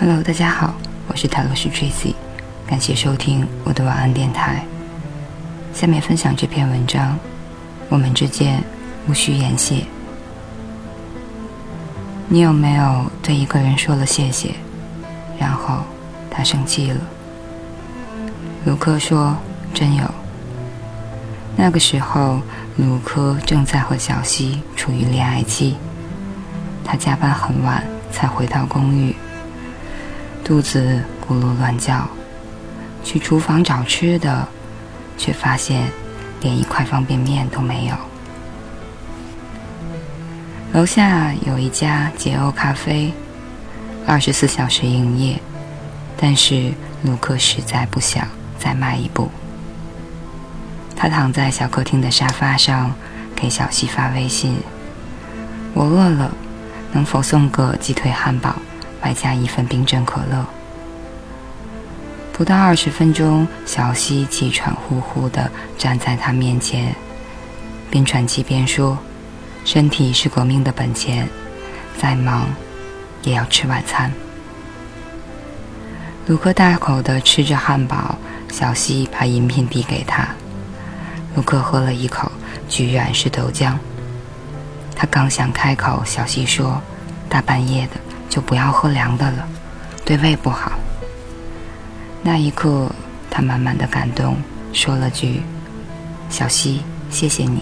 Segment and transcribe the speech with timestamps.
[0.00, 0.72] Hello，大家好，
[1.08, 2.14] 我是泰罗斯 Tracy，
[2.66, 4.64] 感谢收听我的晚安电台。
[5.74, 7.18] 下面分享这篇文章：
[7.90, 8.64] 我们之间
[9.06, 9.84] 无需言谢。
[12.28, 14.54] 你有没有对一个人说了谢谢，
[15.38, 15.84] 然后
[16.30, 17.00] 他生气了？
[18.64, 19.36] 卢克说
[19.74, 20.04] ：“真有。”
[21.58, 22.40] 那个时候，
[22.78, 25.76] 卢克正在和小西处于恋爱期。
[26.82, 29.14] 他加班很晚才回到公寓，
[30.50, 32.08] 肚子咕噜乱叫，
[33.04, 34.48] 去厨房找吃的，
[35.16, 35.88] 却发现
[36.40, 37.94] 连一块方便面都没有。
[40.72, 43.12] 楼下有一家解欧咖啡，
[44.04, 45.40] 二十四小时营业，
[46.16, 46.72] 但是
[47.04, 48.26] 卢克实在不想
[48.58, 49.30] 再迈一步。
[50.96, 52.92] 他躺在小客厅的沙发上，
[53.36, 54.56] 给小西发微信
[55.74, 56.34] ：“我饿了。”
[56.92, 58.56] 能否送个鸡腿汉堡，
[59.02, 60.44] 外加一份冰镇可乐？
[62.32, 66.94] 不到二十分钟，小西气喘呼呼地站在他面前，
[67.90, 68.96] 边喘气边说
[69.64, 71.28] ：“身体是革命的本钱，
[71.98, 72.46] 再忙
[73.22, 74.10] 也要吃晚餐。”
[76.26, 78.16] 卢克大口地吃着汉堡，
[78.50, 80.28] 小西把饮品递给他。
[81.34, 82.30] 卢克喝了一口，
[82.68, 83.74] 居然是豆浆。
[84.96, 86.80] 他刚想开口，小西说
[87.28, 89.46] ：“大半夜的就不要喝凉的了，
[90.06, 90.72] 对胃不好。”
[92.22, 92.90] 那一刻，
[93.30, 94.36] 他满满的感动，
[94.72, 95.42] 说了句
[96.30, 97.60] ：“小西，谢谢你。”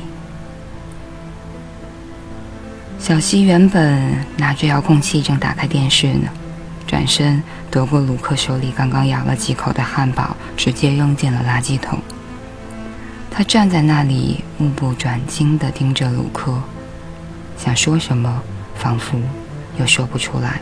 [2.98, 6.28] 小西原本拿着遥控器正打开电视呢，
[6.86, 11.98] 转身夺过卢克手里刚刚咬了几口的汉堡，直接扔进了垃圾桶。
[13.30, 16.61] 他站在那里，目不转睛地盯着卢克。
[17.56, 18.42] 想说什么，
[18.74, 19.16] 仿佛
[19.79, 20.61] 又说不出来。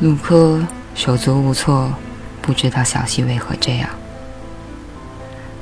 [0.00, 0.60] 卢克
[0.94, 1.92] 手足无措，
[2.40, 3.88] 不知道小西为何这样。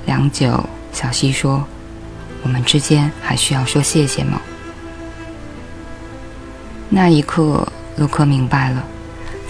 [0.06, 1.64] 良久，小西说
[2.42, 4.40] ：“我们之间还需要说谢谢吗？”
[6.90, 7.66] 那一刻，
[7.96, 8.84] 卢克明白了，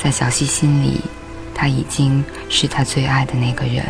[0.03, 1.01] 在小西心里，
[1.55, 3.85] 他已经是他最爱的那个人。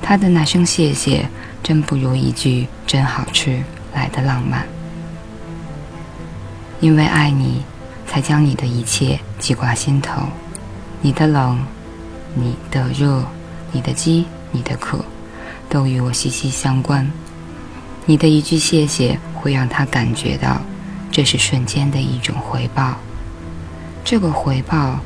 [0.00, 1.28] 他的那声谢谢，
[1.62, 3.62] 真不如一句“真好吃”。
[3.94, 4.66] 来的浪漫，
[6.84, 7.62] 因为爱你，
[8.06, 10.20] 才将你的一切记挂心头。
[11.00, 11.58] 你的冷，
[12.34, 13.24] 你的热，
[13.72, 15.02] 你的饥，你的渴，
[15.70, 17.10] 都与我息息相关。
[18.04, 20.60] 你的一句谢谢，会让他感觉到，
[21.10, 22.96] 这是瞬间的一种回报。
[24.04, 25.00] 这个回报，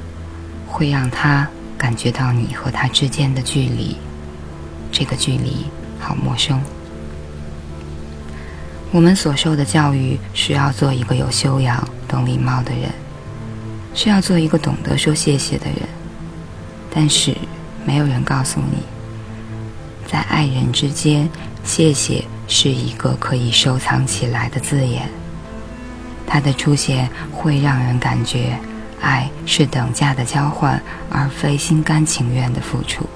[0.67, 1.47] 会让他
[1.79, 3.97] 感觉到你和他之间的距离。
[4.91, 5.65] 这个距离
[6.01, 6.61] 好陌生。
[8.91, 12.91] 我们所受的教育是要做一个有修养、懂礼貌的人，
[13.95, 15.77] 是要做一个懂得说谢谢的人。
[16.91, 17.37] 但是，
[17.85, 18.83] 没有人告诉你，
[20.11, 21.29] 在爱人之间，
[21.63, 25.07] 谢谢是一个可以收藏起来的字眼。
[26.27, 28.59] 它的出现会让人感觉，
[29.03, 33.07] 爱是等价的交换，而非心甘情愿的付出。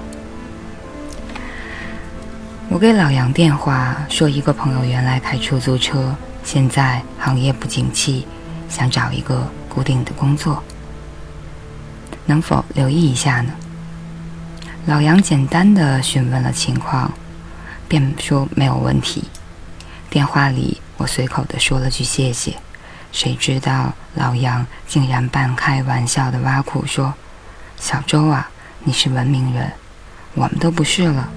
[2.73, 8.27] 我给老杨电话说，一个朋友原来开出租车，现在行业不景气，
[8.67, 10.65] 想找一个固定的工作，
[12.25, 13.53] 能否留意一下呢？
[14.87, 17.13] 老杨简单的询问了情况，
[17.89, 19.25] 便说没有问题。
[20.09, 22.57] 电话里我随口的说了句谢谢，
[23.13, 27.13] 谁知道老杨竟然半开玩笑的挖苦说
[27.79, 28.49] ：“小周啊，
[28.83, 29.71] 你是文明人，
[30.33, 31.29] 我们都不是了。”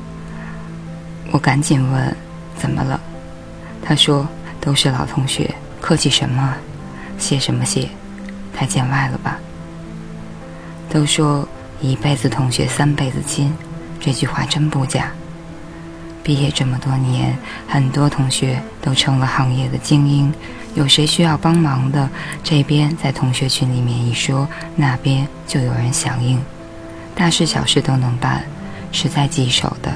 [1.36, 2.16] 我赶紧问
[2.56, 2.98] ：“怎么了？”
[3.84, 4.26] 他说
[4.62, 6.56] ：“都是老同学，客气什么？
[7.18, 7.90] 谢什么谢？
[8.54, 9.38] 太见外了吧？”
[10.90, 11.46] 都说
[11.82, 13.54] 一辈子同学三辈子亲，
[14.00, 15.12] 这句话真不假。
[16.24, 17.38] 毕业这么多年，
[17.68, 20.34] 很多同学都成了行业的精英，
[20.74, 22.10] 有谁需要帮忙的，
[22.46, 26.42] 这边在同学群里面一说，那边就有人响应，
[27.14, 28.42] 大事小事都能办，
[28.94, 29.92] 实在棘手的。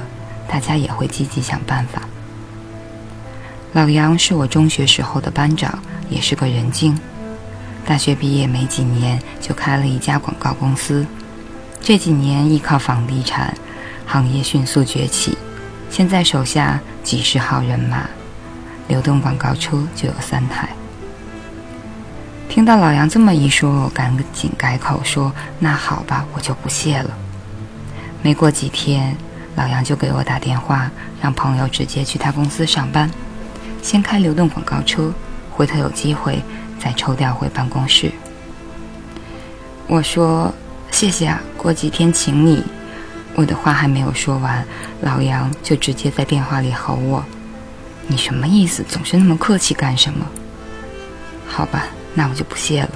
[0.49, 2.01] 大家也会积极想办法。
[3.73, 5.77] 老杨是我中学时候的班长，
[6.09, 6.97] 也是个人精。
[7.85, 11.05] 大学毕业没几年，就开了一家广告公司。
[11.79, 13.55] 这几年依靠房地产
[14.05, 15.37] 行业迅速崛起，
[15.89, 18.09] 现在手下几十号人马，
[18.87, 20.67] 流动广告车就有三台。
[22.49, 27.15] 听到老杨这么一说，我赶紧改口说：“那好吧，我就不谢了。”
[28.23, 29.15] 没过几天。
[29.59, 30.89] 老杨就给我打电话，
[31.21, 33.11] 让朋友直接去他公司上班，
[33.81, 35.13] 先开流动广告车，
[35.51, 36.41] 回头有机会
[36.79, 38.09] 再抽调回办公室。
[39.85, 40.53] 我说
[40.91, 42.63] ：“谢谢啊，过几天请你。”
[43.35, 44.65] 我的话还没有说完，
[45.01, 47.21] 老杨就直接在电话里吼我
[48.07, 48.81] ：“你什么意思？
[48.87, 50.25] 总是那么客气干什么？”
[51.45, 51.83] 好吧，
[52.13, 52.91] 那我就不谢了。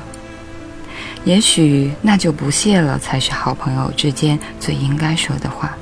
[1.25, 5.77] 也许那就不谢了才是好朋友之间最应该说的话。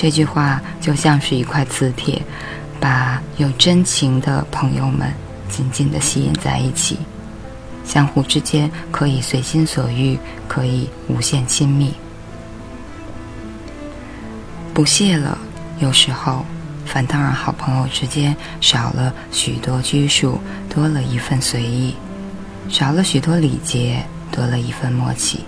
[0.00, 2.22] 这句话就像是一块磁铁，
[2.78, 5.12] 把有真情的朋友们
[5.48, 6.96] 紧紧地吸引在一起，
[7.84, 10.16] 相互之间可以随心所欲，
[10.46, 11.92] 可以无限亲密。
[14.72, 15.36] 不谢了，
[15.80, 16.46] 有时候
[16.86, 20.38] 反倒让好朋友之间少了许多拘束，
[20.72, 21.96] 多了一份随意，
[22.68, 25.40] 少了许多礼节，多了一份默契。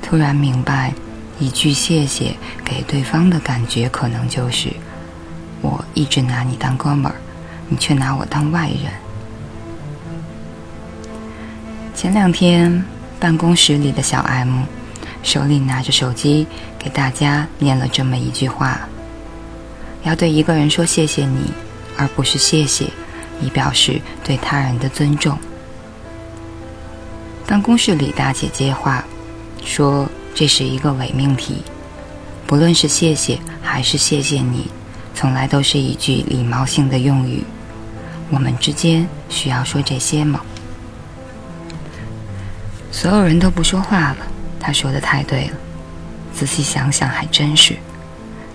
[0.00, 0.94] 突然明白，
[1.42, 4.68] 一句谢谢给对方的感觉，可能就是
[5.60, 7.16] 我一直拿你当哥们儿，
[7.68, 8.92] 你却拿我当外人。
[11.96, 12.84] 前两天，
[13.18, 14.62] 办公室里的小 M。
[15.24, 16.46] 手里拿着手机，
[16.78, 18.80] 给大家念了这么一句话：
[20.04, 21.52] 要对一个人说谢谢你，
[21.96, 22.86] 而不是谢谢，
[23.40, 25.36] 以表示对他人的尊重。
[27.46, 29.04] 办公室里大姐接话，
[29.64, 31.62] 说这是一个伪命题，
[32.46, 34.70] 不论是谢谢还是谢谢你，
[35.14, 37.44] 从来都是一句礼貌性的用语。
[38.30, 40.40] 我们之间需要说这些吗？
[42.90, 44.16] 所有人都不说话了。
[44.58, 45.56] 他说的太对了，
[46.32, 47.76] 仔细想想还真是。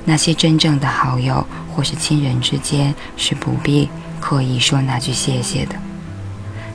[0.06, 1.46] 那些真正的好友
[1.76, 3.90] 或是亲人之间，是不必
[4.20, 5.76] 刻意说那句谢谢的，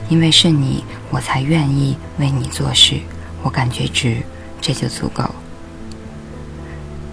[0.07, 2.99] 因为是你，我才愿意为你做事，
[3.41, 4.21] 我感觉值，
[4.63, 5.23] 这就足够。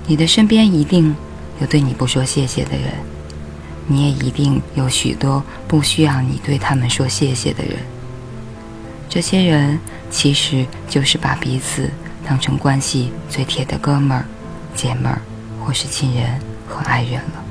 [0.07, 1.15] 你的身边一定
[1.61, 2.93] 有对你不说谢谢的人，
[3.89, 7.77] 你也一定有许多不需要你对他们说谢谢的人。
[9.09, 11.91] 这些人其实就是把彼此。
[12.23, 14.25] 当成关系最铁的哥们儿、
[14.77, 15.21] 姐们儿，
[15.59, 16.39] 或是亲人
[16.69, 17.45] 和爱人了。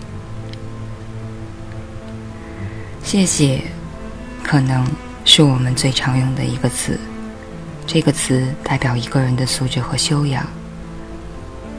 [3.03, 3.61] 谢谢，
[4.41, 4.85] 可能
[5.25, 6.97] 是我们最常用的一个词。
[7.91, 10.45] 这个词代表一个人的素质和修养。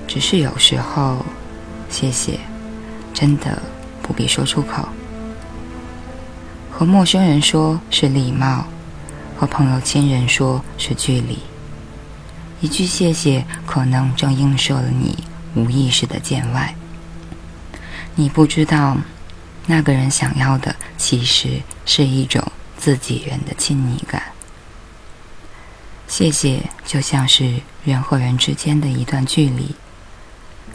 [0.08, 1.24] 只是有时候，
[1.88, 2.40] 谢谢，
[3.14, 3.62] 真的
[4.02, 4.88] 不必说出口。
[6.68, 8.66] 和陌生人说是礼貌，
[9.38, 11.38] 和朋友、亲人说是距离。
[12.60, 15.16] 一句谢谢，可能正映射了你
[15.54, 16.74] 无意识的见外。
[18.16, 18.96] 你不知道，
[19.64, 22.42] 那个人想要的其实是一种
[22.76, 24.20] 自己人的亲昵感。
[26.10, 27.54] 谢谢，就像是
[27.84, 29.72] 人和人之间的一段距离，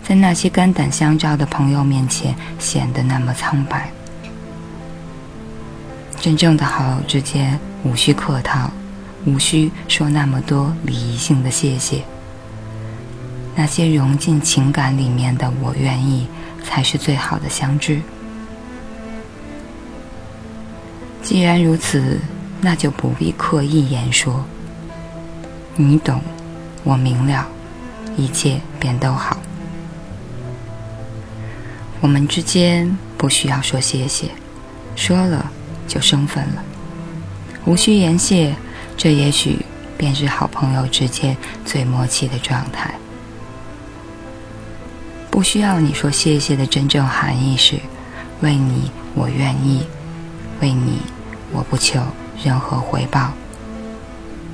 [0.02, 3.92] 在那些肝胆相照的朋友面前显得那么苍白。
[6.22, 8.72] 真正的好友之间，无需客套。
[9.26, 12.06] 无需说那么多礼仪性的谢谢，
[13.56, 16.28] 那些融进情感里面的“我愿意”
[16.64, 18.00] 才是最好的相知。
[21.22, 22.20] 既然如此，
[22.62, 24.46] 那就不必刻意言说。
[25.78, 26.22] 你懂，
[26.84, 27.46] 我明了，
[28.16, 29.38] 一切便都好。
[32.00, 34.30] 我们之间不需要说谢谢，
[34.96, 35.52] 说了
[35.86, 36.64] 就生分了，
[37.66, 38.56] 无需言谢。
[38.98, 39.66] 这也许
[39.98, 42.96] 便是好朋友之间最默契的状态。
[45.30, 47.78] 不需要你说谢谢的真正含义是：
[48.40, 49.86] 为你我愿意，
[50.62, 51.00] 为你
[51.52, 52.02] 我不求
[52.42, 53.34] 任何回报，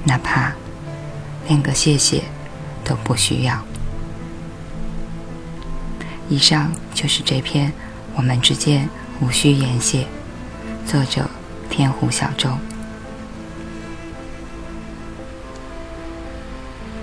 [0.03, 0.51] 哪怕
[1.51, 2.24] 连个谢谢
[2.81, 3.62] 都不需要。
[6.29, 7.74] 以上就是这篇
[8.15, 8.88] 我们之间
[9.20, 10.08] 无需言谢。
[10.88, 11.29] 作者：
[11.70, 12.50] 天湖小舟。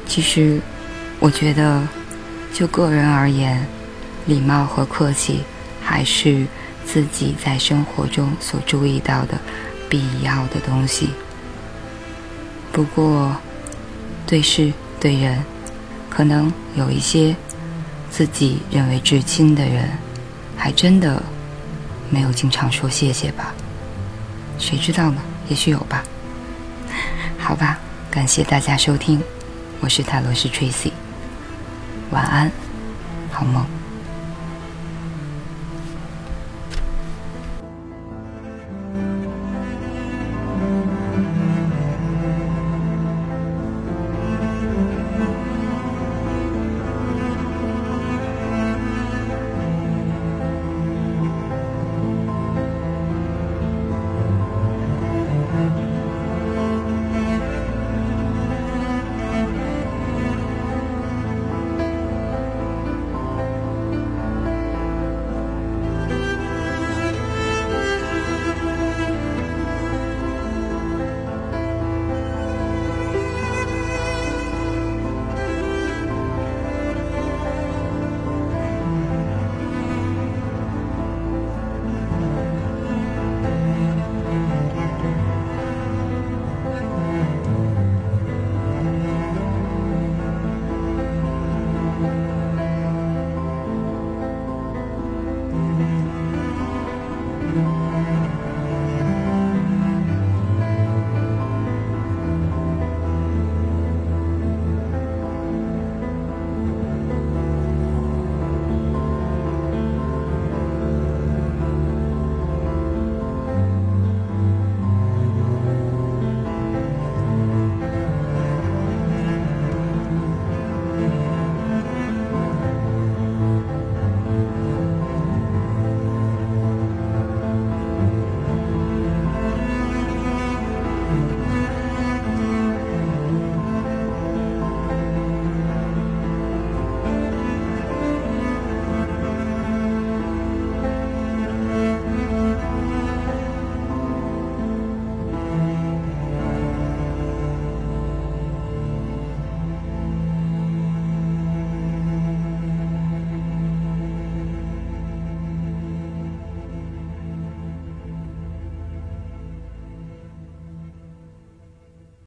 [0.07, 0.63] 其实，
[1.21, 1.87] 我觉得，
[2.55, 3.67] 就个人而言，
[4.25, 5.43] 礼貌和客气
[5.83, 6.47] 还是
[6.87, 9.39] 自己在生活中所注意到的
[9.91, 11.11] 必要的东西。
[12.73, 13.37] 不过，
[14.29, 14.71] 对事
[15.01, 15.43] 对人，
[16.11, 17.35] 可能有一些
[18.11, 19.89] 自己认为至亲的人，
[20.55, 21.23] 还真的
[22.11, 23.55] 没有经常说谢谢吧？
[24.59, 25.23] 谁知道呢？
[25.49, 26.05] 也许有吧。
[27.39, 27.79] 好吧，
[28.11, 29.19] 感谢大家收听。
[29.81, 30.93] 我是泰罗斯 Tracy，
[32.11, 32.53] 晚安，
[33.33, 33.78] 好梦。